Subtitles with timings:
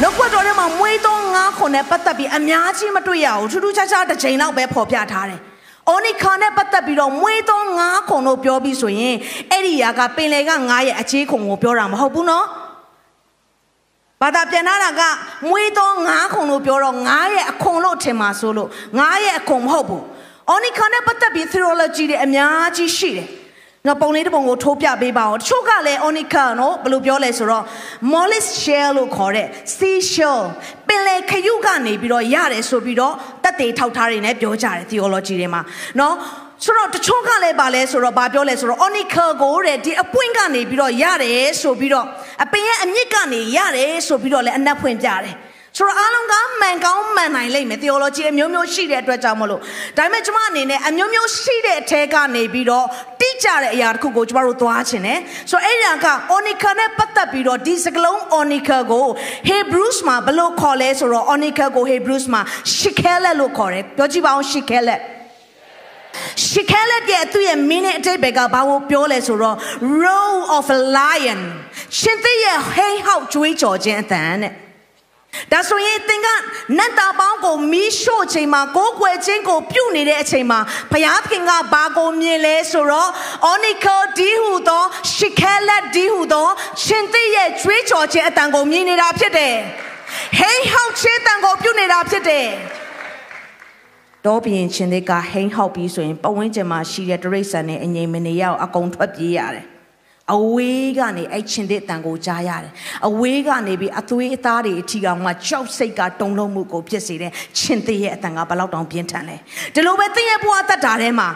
[0.00, 5.40] နှုတ်ကပတ်တော်ထဲမှာမွေးသောငါးခွန်နဲ့ပတ်သက်ပြီးအများကြီးမတွေ့ရဘူးထူးထူးခြားခြားတစ်ချိန်လောက်ပဲဖော်ပြထားတယ်။
[5.88, 9.16] အော်နီခါနဲ့ပတ်သက်ပြီးတော့မွေးသောငါးခွန်လို့ပြောပြီးဆိုရင်
[9.50, 12.46] အဲ့ဒီຢာကပင်လေကငါးရဲ့အခြေခွန်ကိုပြောတာမဟုတ်ဘူးနော်။
[14.20, 15.02] ဘာသာပြန်လာတာက
[15.48, 18.68] မွေးသောငါးခွန်လို့ပြောတော့ငါးရဲ့အခွန်လို့ထင်ပါဆိုလို့
[18.98, 20.02] ငါးရဲ့အခွန်မဟုတ်ဘူး။
[20.48, 23.28] အော်နီခါနဲ့ပတ်သက်ပြီး theology တွေအများကြီးရှိတယ်။
[23.86, 27.64] နော်ပုံလေးတစ်ပုံကိုထိုးပြပေးပါအောင်တချို့ကလည်း onica နော်ဘယ်လိုပြောလဲဆိုတော့
[28.12, 30.40] mollis shell လို့ခေါ်တဲ့ sea shell
[30.88, 35.62] ပင်လယ်ခရုကနေပြီးတော့ရတယ်ဆိုပြီးတော့တက်တေထောက်ထားတွေနဲ့ပြောကြတယ် theology တွေမှာ
[35.98, 36.14] နော်
[36.64, 42.06] ဆိုတော့တချို့ကလည်းပါလဲဆိုတော့ဘာပြောလဲဆိုတော့ onical ကိုတဲ့ဒီအပွင့်ကနေပြီးတော့ရတယ်ဆိုပြီးတော့
[42.44, 45.36] အပင်ရဲ့အမြင့်ကနေရတယ်ဆိုပြီးတော့လည်းအနက်ဖွင့်ပြတယ်
[45.76, 49.60] ဆိုတော့အားလုံးကမှန်ကောင်းမှန်နိုင်လိမ့်မယ် theology အမျိုးမျိုးရှိတဲ့အတွက်ကြောင့်မလို့
[49.96, 53.11] ဒါပေမဲ့ကျွန်မအနေနဲ့အမျိုးမျိုးရှိတဲ့အထဲကနေပြီးတော့တိ
[53.42, 59.06] ကျတဲ့အရာတစ်ခုကိုကျွန်တော်တို့သွားခြင်းတယ်ဆိုတော့အဲ့ဒါက onica နဲ့ပတ်သက်ပြီးတော့ဒီစကလုံး onica ကို
[59.50, 62.42] Hebrews မှာဘယ်လိုခေါ်လဲဆိုတော့ onica ကို Hebrews မှာ
[62.78, 65.02] shikelet လို့ခေါ်တယ်ပြောကြည့်ပါဦး shikelet
[66.46, 69.56] ရှီခဲလက်ရဲ့သူ့ရဲ့ meaning အတိတ်ဘက်ကဘာကိုပြောလဲဆိုတော့
[70.02, 71.40] roar of a lion
[71.98, 74.52] ရှင်သစ်ရဲ့ဟိဟောက်ကြွေးကြော်ခြင်းအသံတဲ့
[75.52, 76.28] ဒါဆိုရင်သင်က
[76.78, 80.60] နတ်တာပေါင်းကိုမီးရှို့ချိန်မှာကိုးကွယ်ခြင်းကိုပြုနေတဲ့အချိန်မှာ
[80.92, 83.10] ဘုရားသခင်ကဘာကိုမြင်လဲဆိုတော့
[83.52, 86.48] onical ဒီဟုသောရှီခဲလက်ဒီဟုသော
[86.84, 89.54] ရှင်သစ်ရဲ့ကြွေးကြော်ခြင်းအတန်ကိုမြင်နေတာဖြစ်တယ်။
[90.38, 92.46] ဟိဟောက်ခြင်းတန်ကိုပြုနေတာဖြစ်တယ်။
[94.26, 99.66] တော့ပြင်ရှင်သစ်ကဟိဟောက်ပြီးဆိုရင်ပဝင်းကျင်မှာရှိတဲ့တရိတ်ဆန်နဲ့အငြိမ်မနေရအောင်အကုန်ထွက်ပြေးရတယ်
[100.34, 102.72] အဝေးကနေအဲ့ချင်းတဲ့အတန်ကိုကြားရတယ်
[103.08, 109.36] အဝေးကနေပြီးအသွေးအသားတွေအထီကောင်မှကြောက်စိတ်ကတုံလုံးမှုကိုဖြစ်စေတဲ့ချင်းတဲ့ရဲ့အတန်ကဘယ်လောက်တောင်ပြင်းထန်လဲ
[109.74, 111.28] ဒီလိုပဲသင်ရဲ့ဘဝတတ်တာထဲမှာ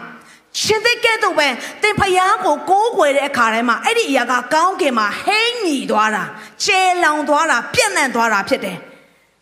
[0.61, 1.47] ရှင်သစ်ကဲ့သို့ပဲ
[1.81, 6.23] သင်ဖျားကိုကိုးကွယ်တဲ့အခါထဲမှာအဲ့ဒီအရာကကောင်းကင်မှာဟိမ့်ညီသွားတာ
[6.63, 8.77] ကျဲလောင်သွားတာပြန့်နှံ့သွားတာဖြစ်တယ်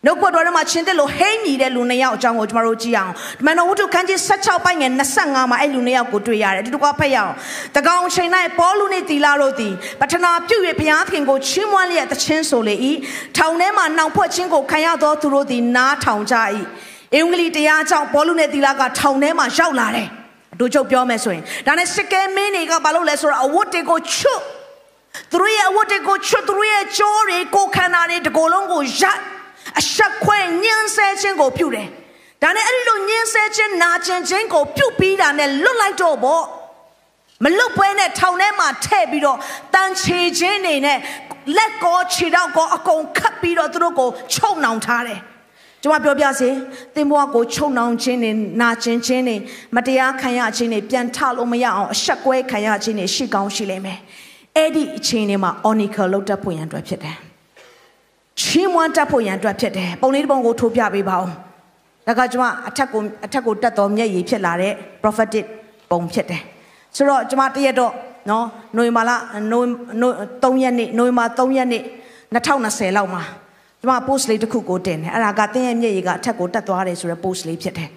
[0.06, 7.32] နှုတ်ကပတ်တော်ထဲမှာရှင်သက်လို့ဟိမ့်ညီတဲ့လူနှစ်ယောက်အကြောင်းကိုကျွန်တော်တို့ကြည့်အောင်ဒီမန်တော်ဝတ္ထုခန်းကြီး16ပိုင်းငယ်25မှာအဲ့လူနှစ်ယောက်ကိုတွေ့ရတယ်ဒီတကွာဖတ်ရအောင်
[7.76, 12.74] တကောင်ချိန်၌ပေါလုနှင့်တီလာတို့သည်ပထနာပြုတ်၍ဘုရားသခင်ကိုချီးမွမ်းလျက်တခြင်းဆိုလေ၏
[13.36, 16.36] ထောင်ထဲမှာနှောင်ဖွဲ့ခြင်းကိုခံရသောသူတို့သည်နားထောင်ကြ၏
[17.14, 20.08] အင်္ဂလိပ်တရားကြောင့်ပေါလုနှင့်တီလာကထောင်ထဲမှာရောက်လာတယ်
[20.54, 24.40] အတူချုပ်ပြောမယ်ဆိုရင်ဒါနဲ့စကဲမင်းတွေကဘာလုပ်လဲဆိုတော့အဝတ်တွေကိုချွတ်
[25.30, 29.20] သူတို့ရဲ့အဝတ်တွေကိုချွတ်သူတို့ရဲ့ကြောတွေကိုခန္ဓာတွေတကိုယ်လုံးကိုရိုက်
[29.80, 31.88] အဆက်ခွဲညှင်းဆဲခြင်းကိုပြုတယ်။
[32.42, 36.44] ဒါနဲ့အဲ့ဒီလိုညှင်းဆဲခြင်းနာကျင်ခြင်းကိုပြုပြီးတာနဲ့လွတ်လိုက်တော့ပေါ့
[37.44, 39.38] မလွတ်ပွဲနဲ့ထောင်ထဲမှာထည့်ပြီးတော့
[39.74, 40.98] တန်ချေခြင်းနေနဲ့
[41.56, 45.20] လက်ကောခြေတော့ကောအကုန်ခတ်ပြီးတော့သူတို့ကိုချုံနှောင်ထားတယ်။
[45.82, 46.48] ကျွန်မပြောပြစေ
[46.94, 49.36] သင်ဘဝကိုချုံနှောင်ခြင်းနေနာကျင်ခြင်းနေ
[49.76, 53.98] မတရားခံရခြင်းနေပြန်ထလို့မရအောင်အဆက်ကွဲခံရခြင်းနေရှိကောင်းရှိလိမ့်မယ်။
[54.56, 57.16] အဲ့ဒီအချိန်တွေမှာ onical လောက်တတ်ဖို့ရန်အတွက်ဖြစ်တယ်။
[58.40, 61.30] ချီးမွမ်းတတ်ဖို့ရန်အတွက်ဖြစ်တယ်ပုံလေးတစ်ပုံကိုထိုးပြပေးပါဦး
[62.06, 65.44] ဒါကကျွန်မအထက်ကိုအထက်ကိုတက်တော်မျက်ရည်ဖြစ်လာတဲ့ prophetic
[65.90, 66.42] ပုံဖြစ်တယ်
[66.96, 67.92] ဆိုတော့ကျွန်မတရက်တော့
[68.30, 68.46] နော်
[68.76, 69.10] နိုဝင်ဘာလ
[69.52, 69.62] နို
[70.42, 71.82] 3ရက်နေ့နိုဝင်ဘာ3ရက်နေ့
[72.32, 73.22] 2020လောက်မှာ
[73.80, 77.88] ကျွန်မ post လေးတစ်ခုကိုတင်တယ်အဲ့ဒါကတင်းရဲ့မျက်ရည်ကအထက်ကိုတက်သွားတယ်ဆိုတဲ့ post လေးဖြစ်တယ်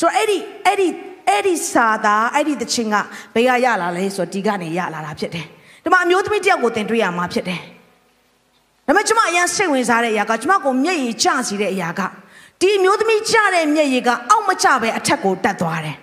[0.00, 0.88] ဆိုတော့အဲ့ဒီအဲ့ဒီ
[1.28, 2.96] အဲ့ဒီစာသားအဲ့ဒီတခြင်းက
[3.34, 5.46] ဘယ်ကရလာလဲဆိုတော့ဒီကနေရလာတာဖြစ်တယ်
[5.84, 7.60] ဒီမှာအမျိုးသမီးတယောက်ကိုတင်တွေ့ရမှာဖြစ်တယ်
[8.87, 12.01] ဒါပေမဲ့ကျမအရင်စိတ်ဝင်စားတဲ့အရာကကျမကိုမျက်ရည်ကျစီတဲ့အရာက
[12.61, 15.97] ဒီမျိုးသမီးကျတဲ့မျက်ရည်ကအောက်မကျပဲအထက်ကိုတက်သွားတယ်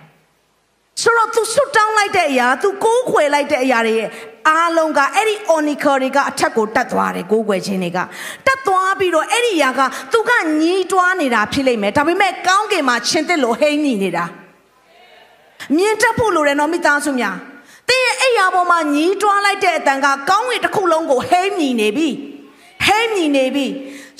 [1.01, 4.09] ဆိုတော့ तू ဆွတ်တောင်းလိုက်တဲ့အရာ तू ကိုးခွေလိုက်တဲ့အရာတွေရဲ့
[4.49, 7.99] အားလုံးကအဲ့ဒီ onical တွေကအထက်ကိုတက်သွားတယ်ကိုးကွယ်ခြင်းတွေက
[8.45, 9.81] တက်သွားပြီးတော့အဲ့ဒီအရာက
[10.13, 10.31] तू က
[10.61, 14.25] ညီးတွားနေတာဖြစ်လိမ့်မယ်ဒါပေမဲ့ကောင်းကင်မှာချင်းတစ်လို့ဟိမ့်ညီနေတာ
[15.77, 17.35] မြင်တတ်ဖို့လိုတယ်နော်မိသားစုများ
[17.89, 22.09] တင်းရဲ့အဲ့ရပေါ်မှာညီးတွားလိုက်တဲ့အတန်ကကောင်းကင်တစ်ခုလုံးကိုဟိမ့်ညီနေပြီ
[22.86, 23.66] ဟဲမြည်နေပြီ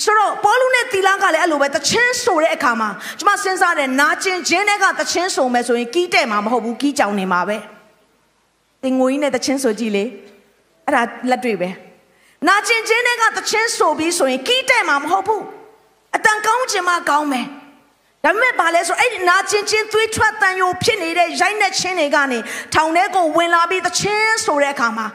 [0.03, 7.57] ဆိုတော့ပေါလုနဲ့တီလာကလည်းအဲ့လိုပဲတချင်းဆိုတဲ့အခါမှာကျွန်မစဉ်းစားတယ်နာကျင်ခြင်းတွေကတချင်းဆိုမယ်ဆိုရင်ကီးတဲ့မှာမဟုတ်ဘူးကီးကြောင်နေမှာပဲ
[8.83, 10.05] တင်ငွေကြီးနဲ့တချင်းဆိုကြည့်လေ
[10.87, 11.71] အဲ့ဒါလက်တွေ့ပဲ
[12.49, 15.43] နာကျင်ခြင်းတွေကတချင်းဆိုပြီးဆိုရင်ကီးတဲ့မှာမဟုတ်ဘူး
[16.17, 17.47] အတန်ကောင်းခြင်းမှကောင်းမယ်
[18.25, 22.39] ဒါပေမဲ့ဘာလဲဆိုအဲ့ဒီနာကျင်ခြင်းသွေးထွက်တန်ယိုဖြစ်နေတဲ့ရိုက်နှက်ခြင်းတွေကနေ
[22.75, 25.07] ထောင်ထဲကိုဝင်လာပြီးတချင်းဆိုတဲ့အခါမှာ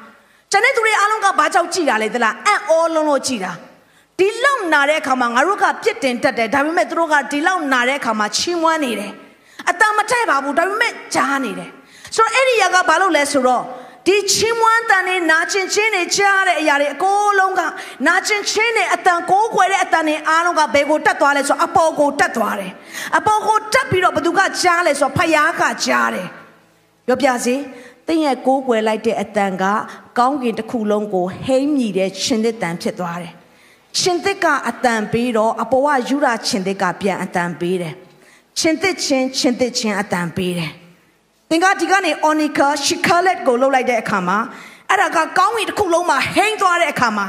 [0.51, 3.51] ကျန်တဲ့သူတွေအားလုံးကဘာကြောက်ကြည်တာလဲသလားအံ့ဩလုံးလို့ကြည်တာ
[4.19, 9.11] တဒီလောက်နာတဲ့အခါမှာငါတို့ကပြစ်တင်တတ်တယ်ဒါပေမဲ့သူတို့ကဒီလောက်နာတဲ့အခါမှာချီးမွမ်းနေတယ်
[9.69, 11.69] အတမထိုက်ပါဘူးဒါပေမဲ့ကြားနေတယ်
[12.15, 13.63] ဆိုတော့အဲ့ဒီຢာကဘာလို့လဲဆိုတော့
[14.07, 17.61] ဒီချီးမွမ်းတန်နေနာကျင်ချင်းနေကြားတဲ့အရာတွေအကုန်လုံးက
[18.07, 22.71] နာကျင်ချင်းနေအတန်ကိုးခွဲတဲ့အတန်နေအားလုံးကဘယ်ကိုတက်သွားလဲဆိုတော့အပေါ်ကိုတက်သွားတယ်
[23.17, 26.27] အပေါ်ကိုတက်ပြီးတော့ဘသူကကြားလဲဆိုတော့ဖယားကကြားတယ်
[27.07, 27.55] ပြောပြစီ
[28.07, 29.63] တင်းရဲ့ကိုးကွယ်လိုက်တဲ့အတန်က
[30.17, 33.33] ကောင်းကင်တစ်ခုလုံးကိုဟိမ့်မြည်တဲ့ရှင်သစ်တန်ဖြစ်သွားတယ်
[33.99, 37.93] ရှင်သစ်ကအတန်ပေးတော့အပေါ်ကယူရာရှင်သစ်ကပြန်အတန်ပေးတယ်
[38.59, 40.71] ရှင်သစ်ချင်းရှင်သစ်ချင်းအတန်ပေးတယ်
[41.49, 44.37] သင်ကဒီကနေ onica shikalet ကိုလှုပ်လိုက်တဲ့အခါမှာ
[44.89, 47.27] အဲ့ဒါကကောင်းကင်တစ်ခုလုံးမှာဟိမ့်သွားတဲ့အခါမှာ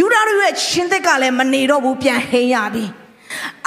[0.00, 3.03] ယူရာရဲ့ရှင်သစ်ကလည်းမနေတော့ဘူးပြန်ဟိမ့်ရပြီအော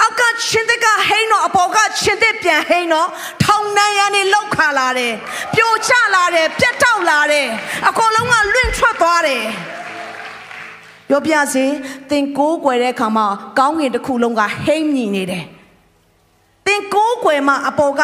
[0.08, 3.08] က်ကရှင်သစ်ကဟိန်းတော့အပေါ်ကရှင်သစ်ပြန်ဟိန်းတော့
[3.42, 5.14] ထောင်နှံရံနေလောက်ခါလာတယ်
[5.54, 7.46] ပြိုကျလာတယ်ပြတ်တောက်လာတယ်
[7.88, 9.44] အကုန်လုံးကလွင့်ထွက်သွားတယ်
[11.08, 11.64] ပြောပြစေ
[12.10, 13.26] သင်ကိုးကွယ်တဲ့အခါမှာ
[13.58, 15.44] ကောင်းကင်တစ်ခုလုံးကဟိမ့်မြည်နေတယ်
[16.66, 18.02] သင်ကိုးကွယ်မှာအပေါ်က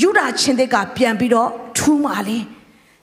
[0.00, 2.44] ယူဒာချင်းသစ်ကပြန်ပြီးတော့ထူးမာလေး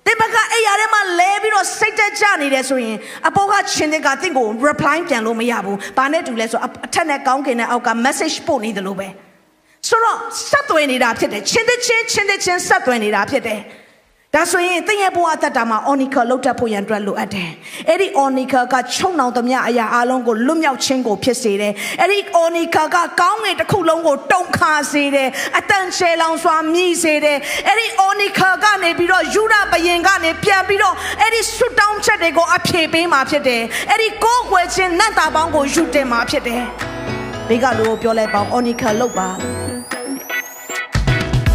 [0.08, 9.08] တင်ဘကအဲ့ရထဲမှာလဲပြီးတော့စိတ်တက်ကြနေတယ်ဆိုရင်အပေါ်ကရှင်တဲ့ကတင့်ကို reply ပြန်လို့မရဘူး။ဘာနဲ့တူလဲဆိုအထက်နဲ့ကောင်းကင်နဲ့အောက်က message ပို့နေတယ်လို့ပဲ။
[9.88, 10.18] ဆိုတော့
[10.50, 13.60] ဆက်သွယ်နေတာဖြစ်တယ်။ချင်းတဲ့ချင်းချင်းတဲ့ချင်းဆက်သွယ်နေတာဖြစ်တယ်။
[14.36, 17.52] ဒါဆိုရင်တင့်ရဲ့ဘဝအသက်တာမှာ onica လောက်တတ်ဖို့ရန်အတွက်လိုအပ်တယ်။
[17.90, 27.38] အဲ့ဒီ onica ကချုံနှောင်သမျှအရာအလုံးကိုလွတ်မြောက်ခြင်းကိုဖြစ်စေတယ်။အဲ့ဒီ onica ကကောင်းငင်တစ်ခုလုံးကိုတုံခါစေတယ်။အတန်ချေလောင်စွာမြည်စေတယ်။
[27.68, 36.64] အဲ့ဒီ onica ကနေပြီးတော့ယူဒဘယင်ကနေပြန်ပြီးတော့အဲ့ဒီဆွတောင်းချက်တွေကိုအဖြေပေးမှာဖြစ်တယ်။အဲ့ဒီကိုယ်ွယ်ခြင်းနတ်တာပေါင်းကိုယူတင်မှာဖြစ်တယ်။
[37.48, 39.30] ဘေးကလူကိုပြောလိုက်ပါ onica လောက်ပါ။